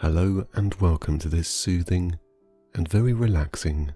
[0.00, 2.20] Hello and welcome to this soothing
[2.72, 3.90] and very relaxing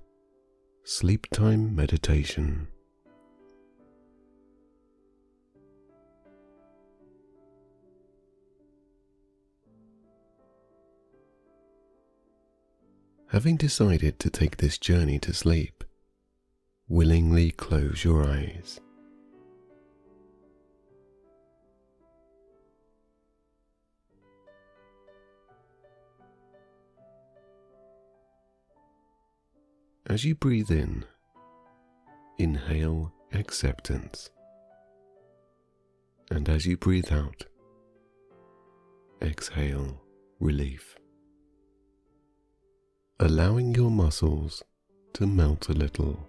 [0.82, 2.66] sleep time meditation.
[13.28, 15.84] Having decided to take this journey to sleep,
[16.88, 18.80] willingly close your eyes.
[30.12, 31.06] As you breathe in,
[32.36, 34.28] inhale acceptance.
[36.30, 37.46] And as you breathe out,
[39.22, 40.02] exhale
[40.38, 40.96] relief.
[43.20, 44.62] Allowing your muscles
[45.14, 46.28] to melt a little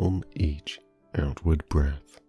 [0.00, 0.80] on each
[1.16, 2.20] outward breath.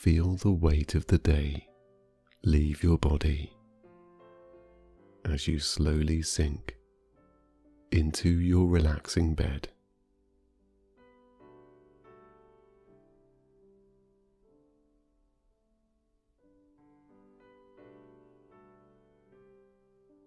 [0.00, 1.68] Feel the weight of the day
[2.42, 3.52] leave your body
[5.26, 6.78] as you slowly sink
[7.92, 9.68] into your relaxing bed.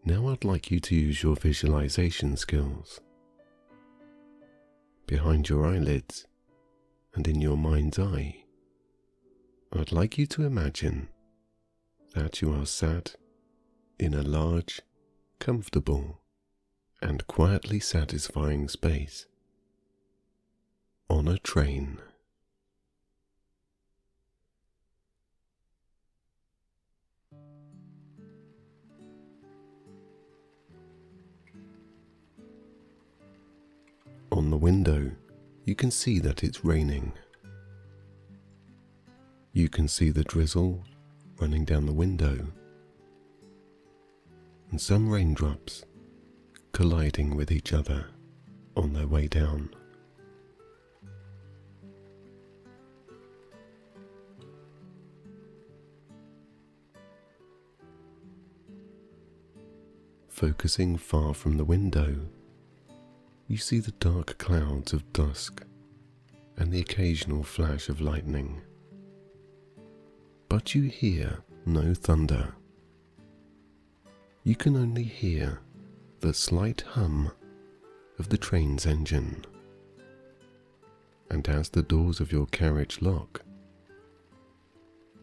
[0.06, 3.02] Now I'd like you to use your visualization skills.
[5.08, 6.28] Behind your eyelids
[7.16, 8.43] and in your mind's eye,
[9.76, 11.08] I'd like you to imagine
[12.14, 13.16] that you are sat
[13.98, 14.82] in a large,
[15.40, 16.22] comfortable,
[17.02, 19.26] and quietly satisfying space
[21.10, 21.98] on a train.
[34.32, 35.14] On the window,
[35.66, 37.14] you can see that it's raining.
[39.56, 40.84] You can see the drizzle
[41.40, 42.48] running down the window,
[44.72, 45.86] and some raindrops
[46.72, 48.08] colliding with each other
[48.76, 49.70] on their way down.
[60.30, 62.16] Focusing far from the window,
[63.48, 65.64] you see the dark clouds of dusk
[66.58, 68.60] and the occasional flash of lightning.
[70.54, 72.54] But you hear no thunder.
[74.44, 75.62] You can only hear
[76.20, 77.32] the slight hum
[78.20, 79.46] of the train's engine.
[81.32, 83.42] And as the doors of your carriage lock,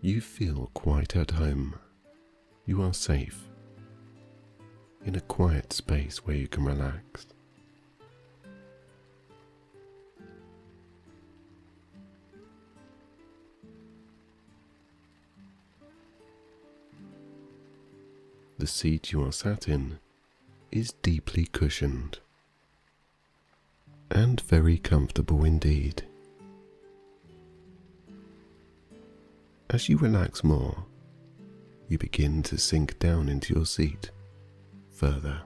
[0.01, 1.77] you feel quite at home.
[2.67, 3.47] You are safe
[5.05, 7.29] in a quiet space where you can relax.
[18.61, 20.01] The seat you are sat in
[20.71, 22.19] is deeply cushioned
[24.11, 26.03] and very comfortable indeed.
[29.71, 30.85] As you relax more,
[31.89, 34.11] you begin to sink down into your seat
[34.91, 35.41] further.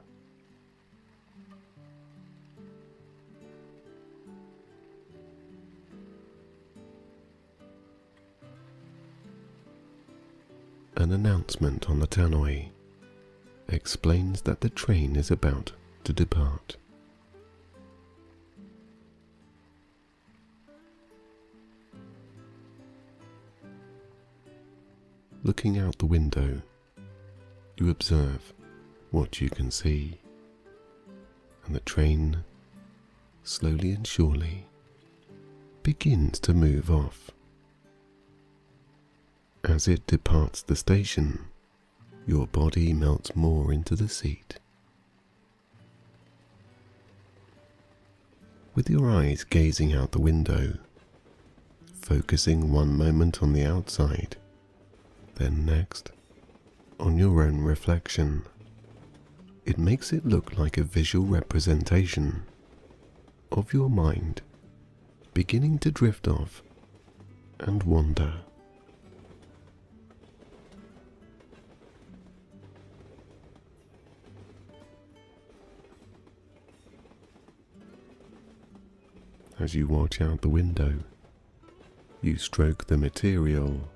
[10.96, 12.70] An announcement on the tannoy
[13.68, 15.72] explains that the train is about
[16.04, 16.76] to depart.
[25.42, 26.62] Looking out the window,
[27.76, 28.54] you observe
[29.10, 30.18] what you can see,
[31.66, 32.44] and the train,
[33.42, 34.66] slowly and surely,
[35.82, 37.30] begins to move off.
[39.62, 41.46] As it departs the station,
[42.26, 44.58] your body melts more into the seat.
[48.74, 50.78] With your eyes gazing out the window,
[52.00, 54.36] focusing one moment on the outside,
[55.36, 56.10] then next
[56.98, 58.44] on your own reflection,
[59.64, 62.42] it makes it look like a visual representation
[63.50, 64.42] of your mind
[65.32, 66.62] beginning to drift off
[67.60, 68.34] and wander.
[79.58, 80.98] As you watch out the window,
[82.20, 83.88] you stroke the material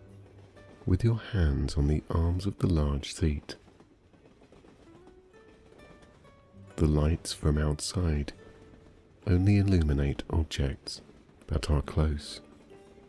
[0.86, 3.56] with your hands on the arms of the large seat.
[6.76, 8.32] The lights from outside
[9.26, 11.00] only illuminate objects
[11.48, 12.40] that are close,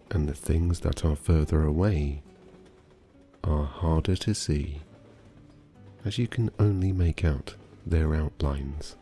[0.10, 2.24] and the things that are further away
[3.44, 4.82] are harder to see
[6.04, 7.56] as you can only make out
[7.86, 8.96] their outlines.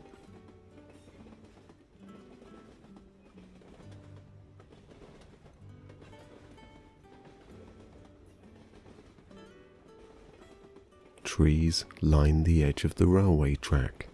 [11.38, 14.08] Trees line the edge of the railway track,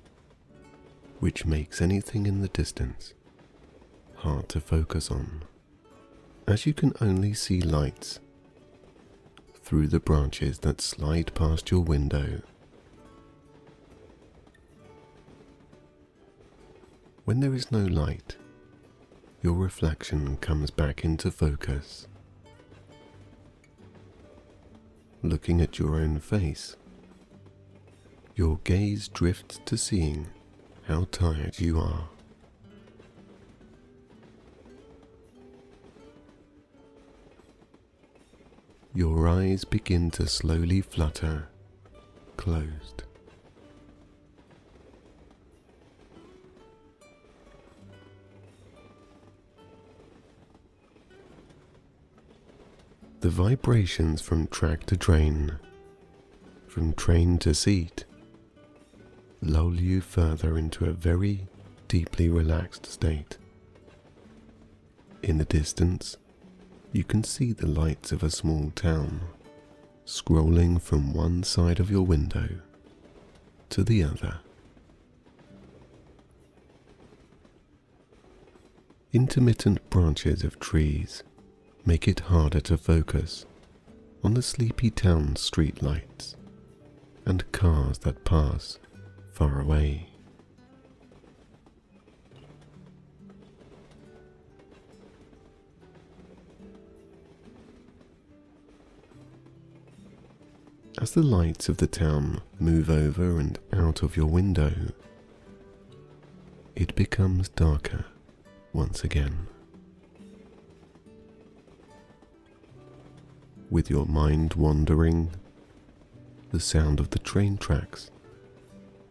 [1.21, 3.13] which makes anything in the distance
[4.15, 5.43] hard to focus on,
[6.45, 8.19] as you can only see lights
[9.55, 12.41] through the branches that slide past your window.
[17.23, 18.35] When there is no light,
[19.41, 22.05] your reflection comes back into focus.
[25.21, 26.75] Looking at your own face,
[28.35, 30.27] your gaze drifts to seeing
[30.87, 32.09] how tired you are.
[38.95, 41.47] Your eyes begin to slowly flutter,
[42.37, 43.03] closed.
[53.21, 55.57] The vibrations from track to train,
[56.67, 58.05] from train to seat,
[59.45, 61.47] lull you further into a very
[61.87, 63.37] deeply relaxed state.
[65.21, 66.17] In the distance,
[66.91, 69.21] you can see the lights of a small town
[70.05, 72.49] scrolling from one side of your window
[73.69, 74.39] to the other.
[79.13, 81.23] Intermittent branches of trees
[81.85, 83.45] make it harder to focus
[84.23, 86.35] on the sleepy town street lights
[87.25, 88.79] and cars that pass
[89.33, 90.07] far away.
[101.01, 104.71] As the lights of the town move over and out of your window,
[106.75, 108.05] it becomes darker
[108.71, 109.47] once again.
[113.69, 115.31] With your mind wandering,
[116.51, 118.11] the sound of the train tracks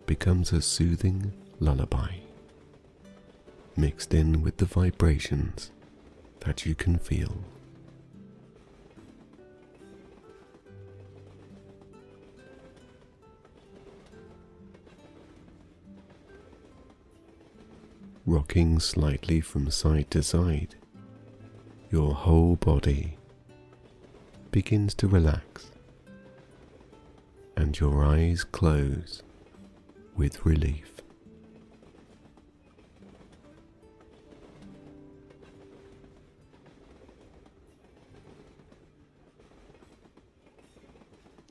[0.06, 2.16] becomes a soothing lullaby,
[3.76, 5.70] mixed in with the vibrations
[6.40, 7.36] that you can feel.
[18.24, 20.76] Rocking slightly from side to side,
[21.90, 23.16] your whole body
[24.52, 25.70] begins to relax
[27.56, 29.22] and your eyes close
[30.16, 30.92] with relief.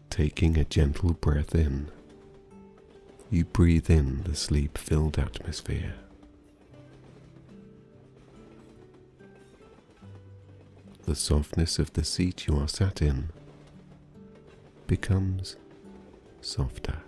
[0.09, 1.89] Taking a gentle breath in,
[3.29, 5.95] you breathe in the sleep filled atmosphere.
[11.05, 13.29] The softness of the seat you are sat in
[14.85, 15.55] becomes
[16.41, 17.00] softer.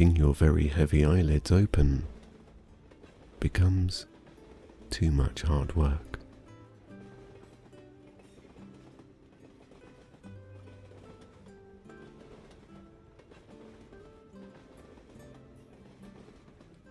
[0.00, 2.02] Keeping your very heavy eyelids open
[3.38, 4.06] becomes
[4.88, 6.18] too much hard work.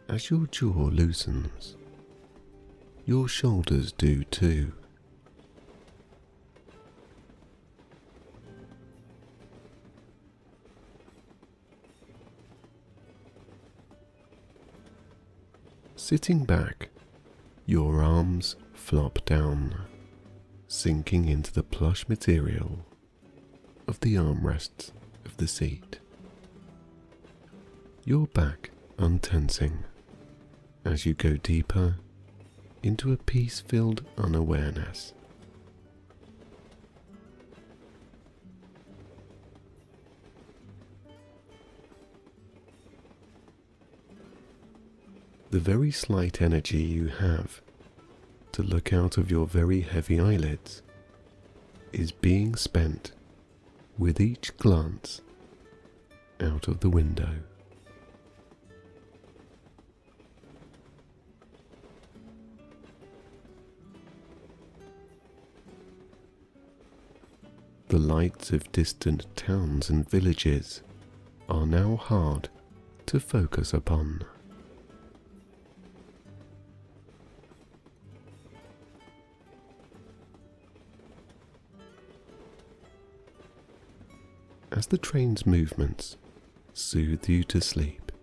[0.07, 1.77] As your jaw loosens,
[3.07, 4.71] your shoulders do too.
[16.09, 16.89] Sitting back,
[17.67, 19.75] your arms flop down,
[20.67, 22.79] sinking into the plush material
[23.87, 24.89] of the armrests
[25.23, 25.99] of the seat.
[28.05, 29.83] Your back untensing
[30.83, 31.97] as you go deeper
[32.81, 35.13] into a peace filled unawareness.
[45.51, 47.61] The very slight energy you have
[48.51, 50.83] to look out of your very heavy eyelids
[51.91, 53.13] is being spent
[53.97, 55.21] with each glance
[56.39, 57.29] out of the window.
[67.87, 70.83] The lights of distant towns and villages
[71.49, 72.49] are now hard
[73.07, 74.25] to focus upon.
[84.79, 86.15] As the train's movements
[86.73, 88.13] soothe you to sleep,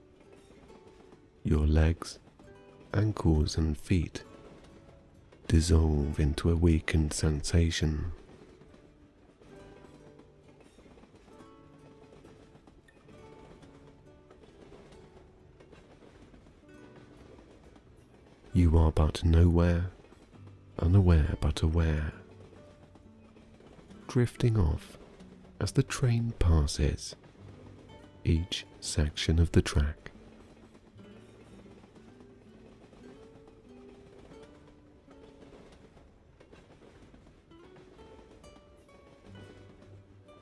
[1.44, 2.18] your legs,
[2.94, 4.24] ankles, and feet
[5.48, 8.10] dissolve into a weakened sensation.
[18.54, 19.90] You are but nowhere,
[20.78, 22.14] unaware but aware,
[24.08, 24.96] drifting off
[25.60, 27.16] as the train passes
[28.24, 30.10] each section of the track.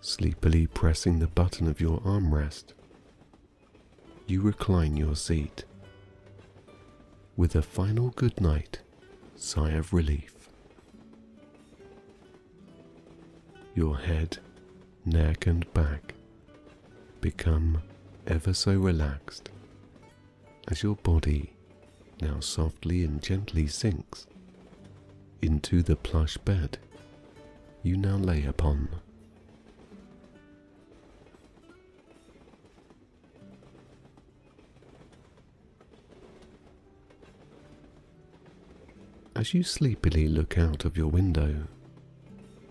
[0.01, 2.73] Sleepily pressing the button of your armrest,
[4.27, 5.65] you recline your seat
[7.37, 8.81] with a final good night
[9.37, 10.49] sigh of relief.
[13.75, 14.39] Your head,
[15.05, 16.15] neck, and back
[17.21, 17.83] become
[18.27, 19.51] ever so relaxed
[20.69, 21.53] as your body
[22.21, 24.27] now softly and gently sinks
[25.43, 26.79] into the plush bed
[27.83, 28.89] you now lay upon.
[39.37, 41.67] As you sleepily look out of your window,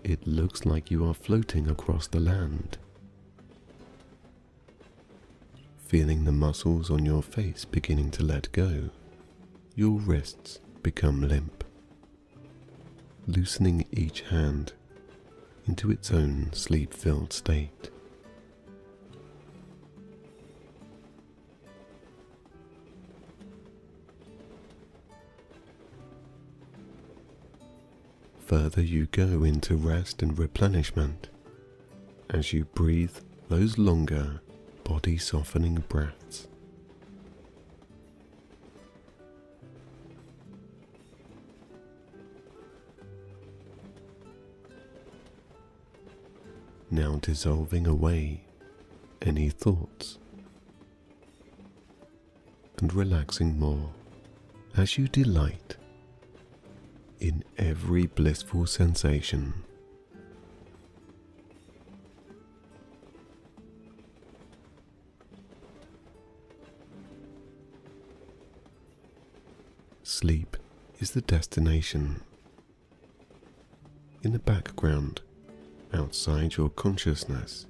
[0.04, 2.76] it looks like you are floating across the land.
[5.78, 8.90] Feeling the muscles on your face beginning to let go,
[9.74, 11.64] your wrists become limp,
[13.26, 14.74] loosening each hand
[15.66, 17.90] into its own sleep filled state.
[28.46, 31.28] Further you go into rest and replenishment
[32.28, 33.16] as you breathe
[33.48, 34.42] those longer
[34.84, 36.46] body softening breaths.
[46.90, 48.42] Now dissolving away
[49.22, 50.18] any thoughts
[52.78, 53.90] and relaxing more
[54.76, 55.76] as you delight
[57.20, 59.64] in every blissful sensation.
[70.02, 70.56] Sleep
[71.00, 72.20] is the destination.
[74.22, 75.20] In the background,
[75.92, 77.66] outside your consciousness,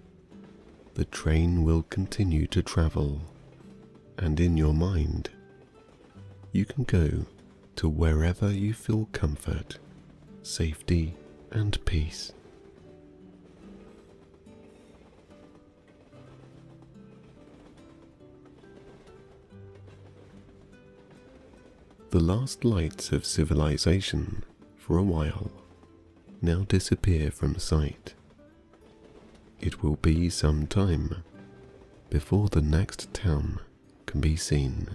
[0.95, 3.21] the train will continue to travel,
[4.19, 5.31] and in your mind,
[6.53, 7.27] you can go
[7.77, 9.79] to wherever you feel comfort,
[10.43, 11.15] safety,
[11.51, 12.33] and peace.
[22.11, 24.45] The last lights of civilization,
[24.77, 25.51] for a while,
[26.41, 28.15] now disappear from sight.
[29.61, 31.25] It will be some time
[32.11, 33.59] before the next town
[34.07, 34.95] can be seen.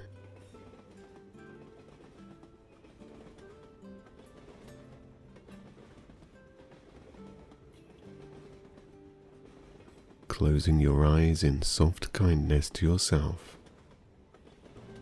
[10.39, 13.57] Closing your eyes in soft kindness to yourself.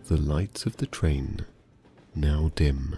[0.08, 1.46] The lights of the train
[2.16, 2.98] now dim.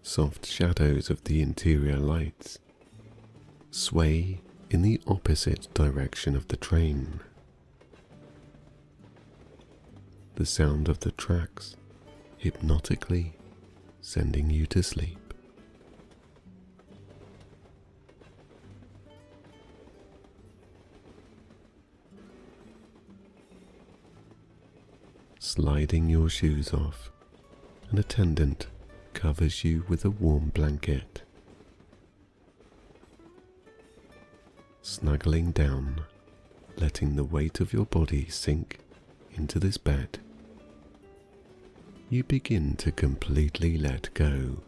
[0.00, 2.60] Soft shadows of the interior lights
[3.70, 4.40] sway
[4.70, 7.20] in the opposite direction of the train.
[10.36, 11.76] The sound of the tracks
[12.40, 13.34] hypnotically
[14.00, 15.34] sending you to sleep.
[25.38, 27.10] Sliding your shoes off,
[27.90, 28.68] an attendant
[29.12, 31.20] covers you with a warm blanket.
[34.80, 36.00] Snuggling down,
[36.78, 38.78] letting the weight of your body sink
[39.34, 40.20] into this bed
[42.10, 44.58] you begin to completely let go.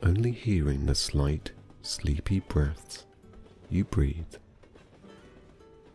[0.00, 1.50] only hearing the slight,
[1.82, 3.04] sleepy breaths
[3.68, 4.34] you breathe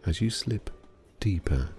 [0.05, 0.69] as you slip
[1.19, 1.69] deeper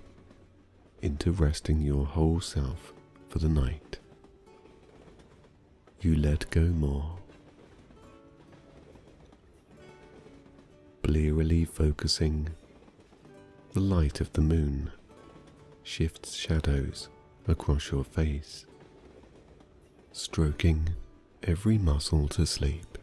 [1.01, 2.93] into resting your whole self
[3.29, 3.99] for the night.
[6.01, 7.19] You let go more,
[11.15, 12.49] blearily focusing
[13.73, 14.91] the light of the moon
[15.85, 17.09] shifts shadows
[17.47, 18.67] across your face,
[20.11, 20.89] stroking
[21.45, 22.99] every muscle to sleep.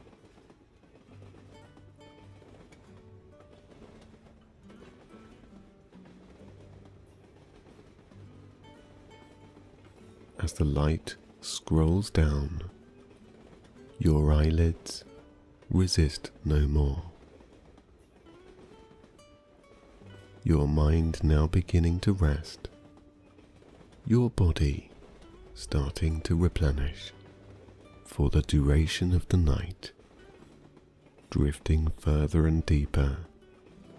[10.38, 12.64] As the light scrolls down,
[14.00, 15.06] your eyelids
[15.70, 17.11] resist no more.
[20.44, 22.68] Your mind now beginning to rest,
[24.08, 24.90] your body
[25.54, 27.14] starting to replenish
[28.06, 29.92] for the duration of the night,
[31.30, 33.18] drifting further and deeper,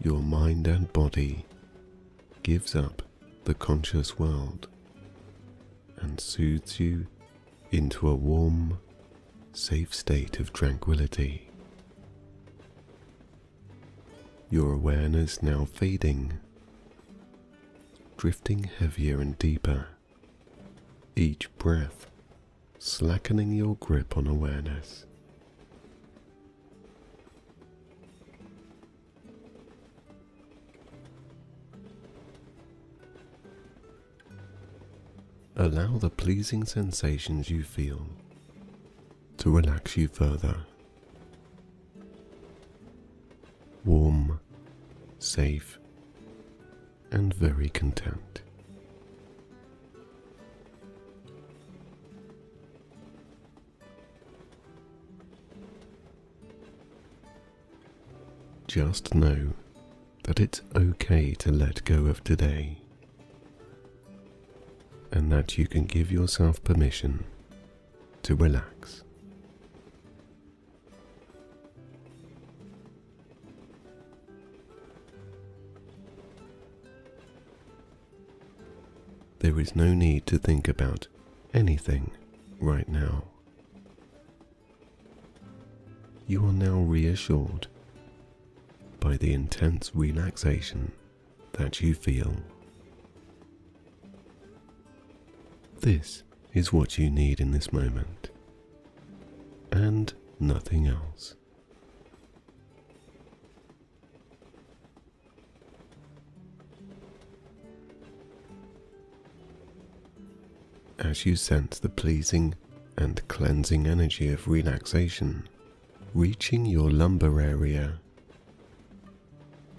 [0.02, 1.46] your mind and body
[2.42, 3.02] gives up
[3.44, 4.66] the conscious world
[5.98, 7.06] and soothes you
[7.70, 8.80] into a warm,
[9.52, 11.51] safe state of tranquility.
[14.52, 16.34] Your awareness now fading,
[18.18, 19.86] drifting heavier and deeper,
[21.16, 22.06] each breath
[22.78, 25.06] slackening your grip on awareness.
[35.56, 38.06] Allow the pleasing sensations you feel
[39.38, 40.66] to relax you further.
[45.32, 45.78] Safe,
[47.10, 48.42] and very content.
[58.66, 59.54] Just know
[60.24, 62.82] that it's okay to let go of today
[65.10, 67.24] and that you can give yourself permission
[68.22, 69.02] to relax.
[79.42, 81.08] There is no need to think about
[81.52, 82.12] anything
[82.60, 83.24] right now.
[86.28, 87.66] You are now reassured
[89.00, 90.92] by the intense relaxation
[91.54, 92.36] that you feel.
[95.80, 96.22] This
[96.54, 98.30] is what you need in this moment,
[99.72, 101.34] and nothing else.
[111.02, 112.54] As you sense the pleasing
[112.96, 115.48] and cleansing energy of relaxation
[116.14, 117.98] reaching your lumbar area,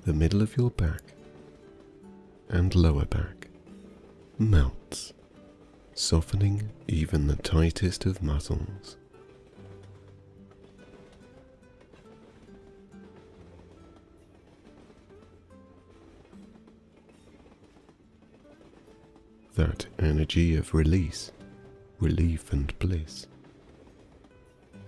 [0.04, 1.02] the middle of your back,
[2.50, 3.48] and lower back
[4.38, 5.14] melts
[5.94, 8.98] softening even the tightest of muscles.
[20.14, 21.32] Energy of release,
[22.00, 23.26] relief, and bliss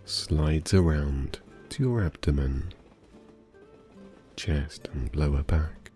[0.05, 2.71] slides around to your abdomen,
[4.35, 5.89] chest, and lower back.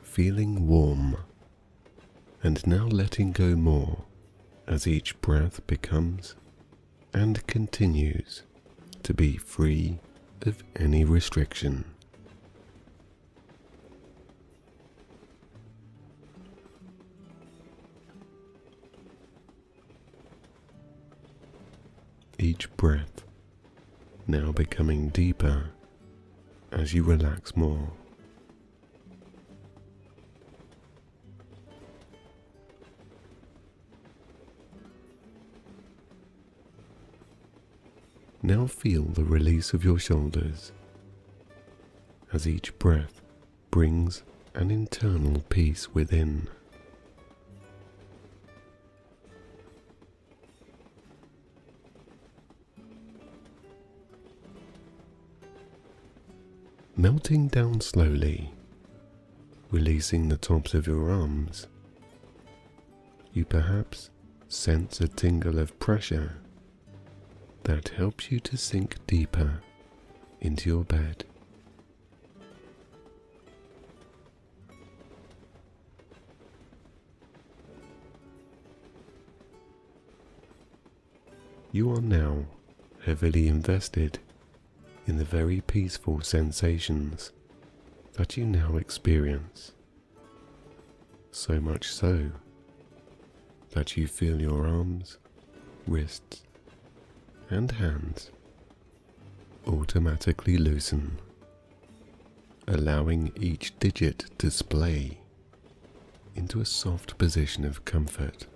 [0.00, 1.16] feeling warm,
[2.40, 4.04] and now letting go more
[4.68, 6.36] as each breath becomes
[7.12, 8.44] and continues
[9.04, 9.98] to be free
[10.46, 11.84] of any restriction.
[22.38, 23.24] Each breath
[24.26, 25.70] now becoming deeper
[26.72, 27.92] as you relax more.
[38.46, 40.70] Now feel the release of your shoulders
[42.30, 43.22] as each breath
[43.70, 44.22] brings
[44.54, 46.50] an internal peace within.
[56.94, 58.52] Melting down slowly,
[59.70, 61.66] releasing the tops of your arms,
[63.32, 64.10] you perhaps
[64.48, 66.43] sense a tingle of pressure
[67.64, 69.60] that helps you to sink deeper
[70.40, 71.24] into your bed.
[81.72, 82.44] You are now
[83.04, 84.18] heavily invested
[85.06, 87.32] in the very peaceful sensations
[88.12, 89.72] that you now experience.
[91.32, 92.30] So much so
[93.72, 95.18] that you feel your arms,
[95.86, 96.44] wrists,
[97.54, 98.32] and hands
[99.64, 101.18] automatically loosen,
[102.66, 105.18] allowing each digit to splay
[106.34, 108.46] into a soft position of comfort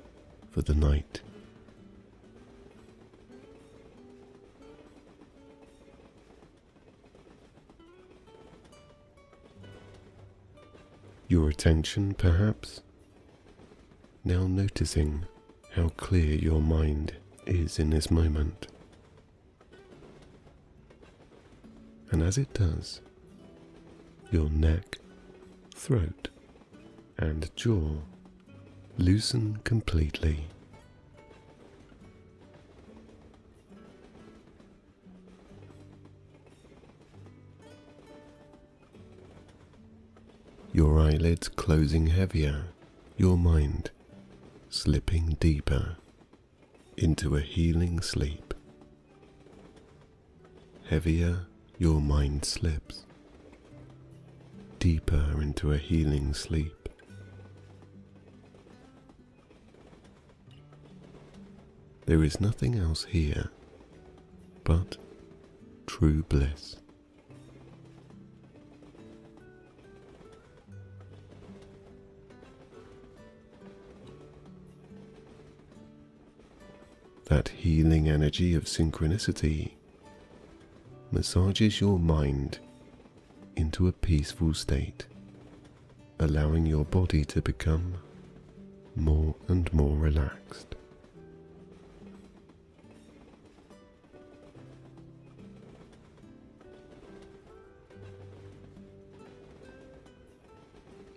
[0.51, 1.21] for the night.
[11.29, 12.81] Your attention, perhaps,
[14.25, 15.25] now noticing
[15.75, 17.15] how clear your mind
[17.47, 18.67] is in this moment.
[22.11, 23.01] And as it does,
[24.31, 24.99] your neck,
[25.75, 26.29] throat,
[27.19, 27.97] and jaw
[28.97, 30.47] loosen completely.
[40.73, 42.67] Your eyelids closing heavier,
[43.17, 43.91] your mind
[44.71, 45.97] slipping deeper
[46.97, 48.55] into a healing sleep.
[50.89, 51.48] Heavier
[51.79, 53.05] your mind slips
[54.81, 56.89] deeper into a healing sleep.
[62.07, 63.51] There is nothing else here
[64.65, 64.97] but
[65.87, 66.77] true bliss.
[77.27, 79.78] That healing energy of synchronicity
[81.11, 82.59] massages your mind
[83.57, 85.07] into a peaceful state,
[86.19, 87.95] allowing your body to become
[88.95, 90.75] more and more relaxed.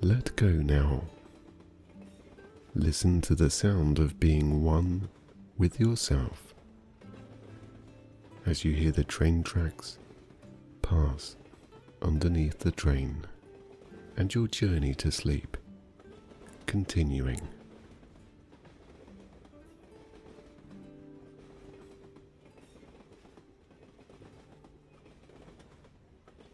[0.02, 1.04] Let go now.
[2.74, 5.10] Listen to the sound of being one
[5.58, 6.51] with yourself
[8.46, 9.98] as you hear the train tracks
[10.82, 11.36] pass
[12.02, 13.26] underneath the train
[14.18, 15.58] and your journey to sleep
[16.66, 17.42] continuing.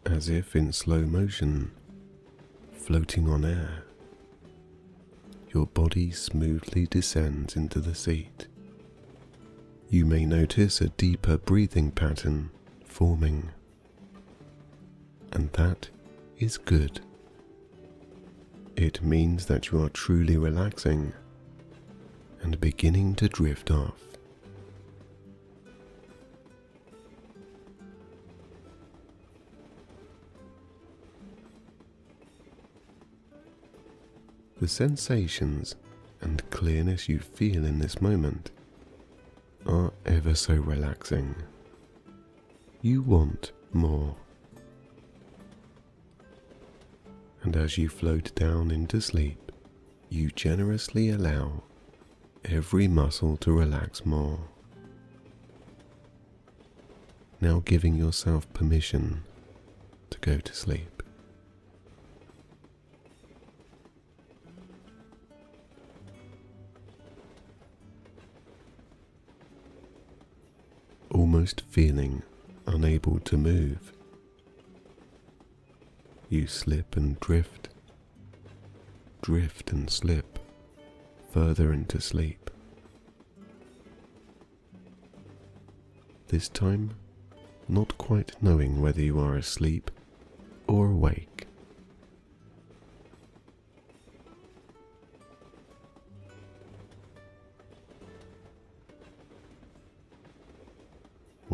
[0.06, 1.72] As if in slow motion,
[2.74, 3.84] floating on air,
[5.54, 8.48] your body smoothly descends into the seat
[9.90, 12.50] you may notice a deeper breathing pattern
[12.84, 13.50] forming.
[15.32, 15.90] And that
[16.40, 17.00] is good.
[18.76, 21.14] It means that you are truly relaxing
[22.42, 24.04] and beginning to drift off.
[34.60, 35.76] The sensations
[36.20, 38.52] and clearness you feel in this moment
[39.68, 41.36] are ever so relaxing.
[42.82, 44.16] You want more.
[47.44, 49.52] And as you float down into sleep,
[50.10, 51.64] you generously allow
[52.46, 54.40] every muscle to relax more.
[57.42, 59.24] Now giving yourself permission
[60.10, 60.97] to go to sleep.
[71.48, 72.22] Almost feeling
[72.66, 73.94] unable to move.
[76.28, 77.70] You slip and drift,
[79.22, 80.40] drift and slip
[81.32, 82.52] further into sleep.
[86.28, 86.96] This time,
[87.70, 89.90] not quite knowing whether you are asleep
[90.68, 91.37] or awake.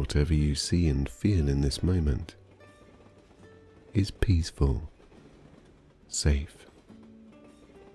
[0.03, 2.35] Whatever you see and feel in this moment
[3.93, 4.91] is peaceful,
[6.09, 6.65] safe,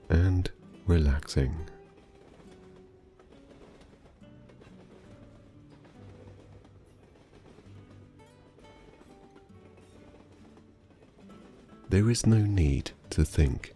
[0.08, 0.50] and
[0.86, 1.54] relaxing.
[11.90, 13.74] There is no need to think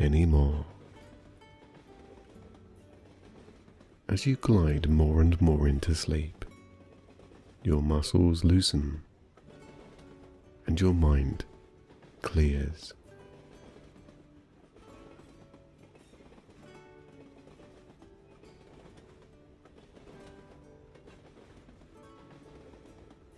[0.00, 0.64] anymore.
[4.08, 6.39] As you glide more and more into sleep,
[7.62, 9.02] your muscles loosen
[10.66, 11.44] and your mind
[12.22, 12.94] clears.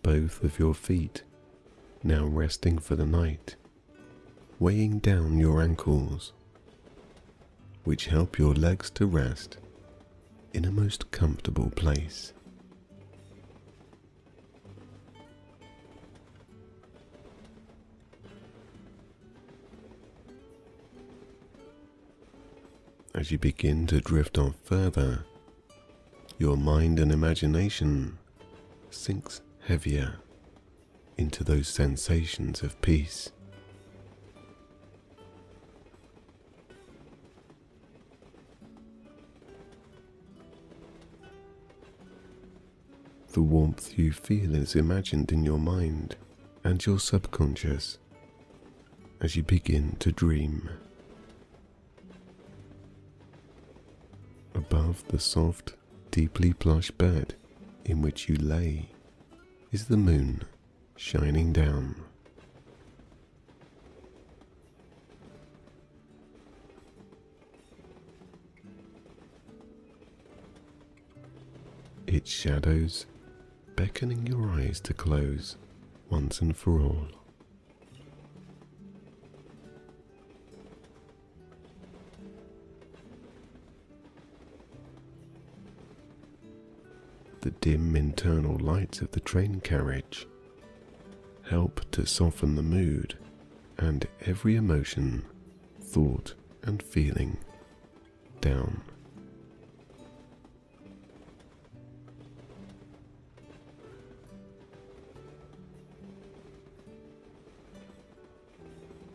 [0.03, 1.23] both of your feet,
[2.03, 3.57] now resting for the night,
[4.59, 6.33] weighing down your ankles,
[7.85, 9.57] which help your legs to rest
[10.53, 12.35] in a most comfortable place.
[23.15, 25.25] As you begin to drift off further,
[26.39, 28.19] your mind and imagination
[28.91, 30.17] sinks heavier
[31.19, 33.31] into those sensations of peace.
[43.33, 46.17] The warmth you feel is imagined in your mind
[46.65, 47.99] and your subconscious
[49.21, 50.69] as you begin to dream.
[54.71, 55.75] Above the soft,
[56.13, 57.35] deeply plush bed
[57.85, 58.89] in which you lay
[59.73, 60.41] is the moon
[60.95, 61.97] shining down.
[72.07, 73.07] Its shadows
[73.75, 75.57] beckoning your eyes to close
[76.09, 77.22] once and for all.
[87.63, 90.27] Dim internal lights of the train carriage
[91.49, 93.17] help to soften the mood
[93.79, 95.25] and every emotion,
[95.81, 97.39] thought, and feeling
[98.41, 98.83] down.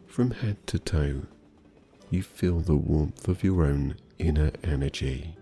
[0.07, 1.23] From head to toe,
[2.09, 5.35] you feel the warmth of your own inner energy.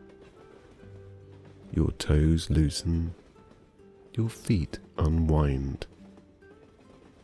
[1.75, 3.13] Your toes loosen,
[4.13, 5.85] your feet unwind,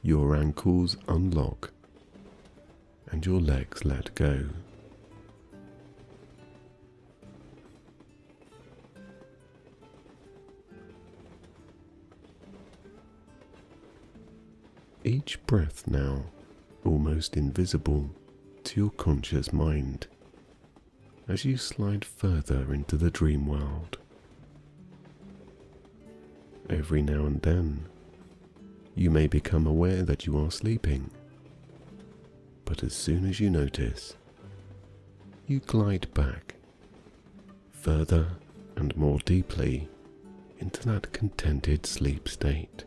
[0.04, 1.72] your ankles unlock,
[3.10, 4.44] and your legs let go.
[15.06, 16.26] Each breath now
[16.84, 18.10] almost invisible
[18.66, 20.08] to your conscious mind
[21.30, 23.98] as you slide further into the dream world.
[26.70, 27.86] Every now and then,
[28.96, 31.12] you may become aware that you are sleeping,
[32.66, 34.16] but as soon as you notice,
[35.48, 36.56] you glide back
[37.72, 38.28] further
[38.76, 39.90] and more deeply
[40.60, 42.86] into that contented sleep state.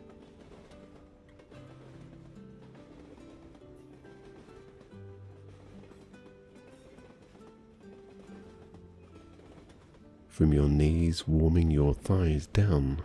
[10.27, 13.01] From your knees warming your thighs down,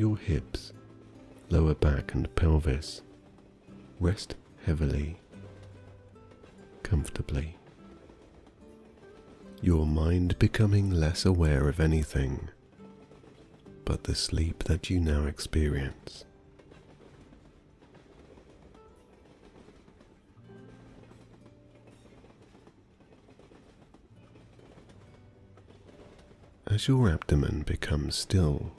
[0.00, 0.72] your hips,
[1.50, 3.02] lower back, and pelvis
[4.00, 4.34] rest
[4.64, 5.20] heavily,
[6.82, 7.54] comfortably.
[9.60, 12.48] Your mind becoming less aware of anything
[13.84, 16.24] but the sleep that you now experience.
[26.66, 28.72] As your abdomen becomes still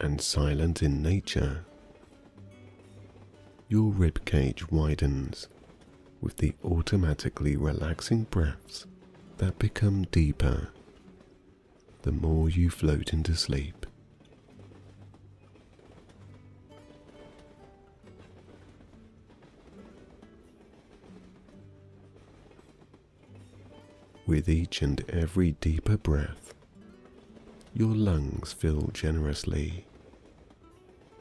[0.00, 1.64] and silent in nature,
[3.68, 5.48] your rib cage widens
[6.20, 8.86] with the automatically relaxing breaths
[9.38, 10.68] that become deeper
[12.02, 13.86] the more you float into sleep.
[24.26, 26.54] With each and every deeper breath,
[27.76, 29.84] your lungs fill generously,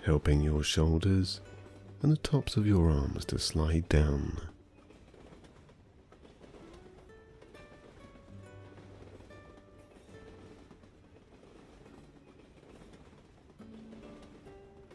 [0.05, 1.41] helping your shoulders
[2.03, 4.39] and the tops of your arms to slide down.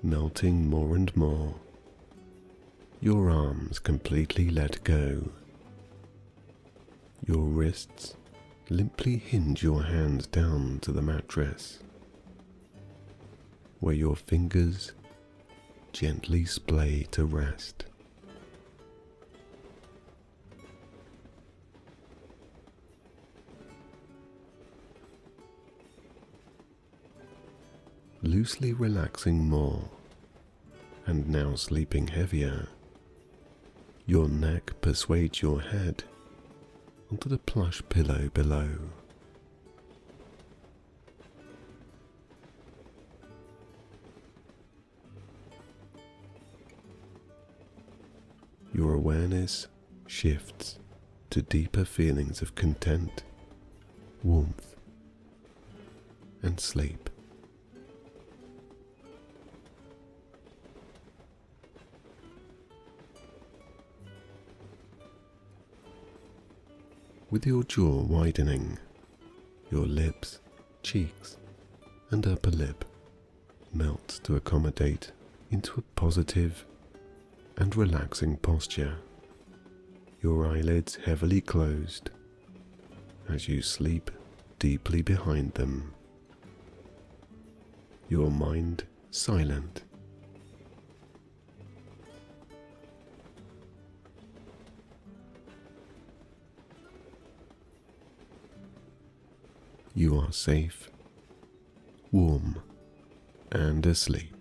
[0.01, 1.57] Melting more and more,
[3.01, 5.29] your arms completely let go.
[7.27, 8.15] Your wrists
[8.71, 11.79] limply hinge your hands down to the mattress,
[13.81, 14.93] where your fingers
[15.93, 17.87] gently splay to rest.
[28.21, 29.89] Loosely relaxing more,
[31.07, 32.69] and now sleeping heavier,
[34.05, 36.05] your neck persuades your head
[37.11, 38.69] onto the plush pillow below.
[48.75, 49.67] Your awareness
[50.07, 50.79] shifts
[51.31, 53.25] to deeper feelings of content,
[54.23, 54.77] warmth,
[56.43, 57.08] and sleep.
[67.31, 68.79] With your jaw widening,
[69.71, 70.41] your lips,
[70.83, 71.37] cheeks,
[72.11, 72.87] and upper lip
[73.71, 75.13] melt to accommodate
[75.51, 76.65] into a positive
[77.59, 78.97] and relaxing posture.
[80.23, 82.09] Your eyelids heavily closed
[83.29, 84.11] as you sleep
[84.59, 85.93] deeply behind them.
[88.09, 89.83] Your mind silent.
[99.99, 100.91] You are safe,
[102.13, 102.63] warm,
[103.51, 104.38] and asleep.